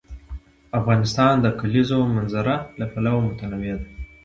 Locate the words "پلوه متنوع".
2.91-3.73